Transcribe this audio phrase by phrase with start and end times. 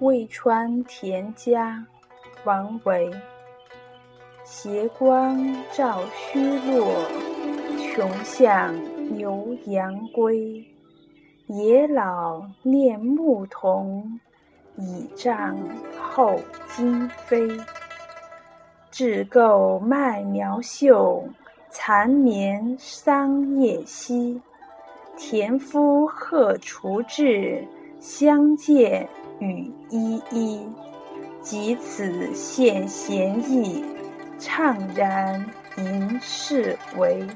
[0.00, 1.84] 渭川田家，
[2.44, 3.10] 王维。
[4.44, 5.38] 斜光
[5.70, 7.04] 照虚落，
[7.78, 8.74] 穷巷
[9.14, 10.64] 牛羊归。
[11.48, 14.18] 野老念牧童，
[14.76, 15.54] 倚杖
[16.00, 17.46] 候金飞。
[18.90, 21.22] 雉构麦苗秀，
[21.68, 24.40] 蚕眠桑叶稀。
[25.18, 27.62] 田夫荷锄至，
[28.00, 29.06] 相见
[29.40, 30.60] 与依依。
[31.42, 33.82] 及此现贤意，
[34.38, 35.42] 怅然
[35.78, 37.26] 吟世为。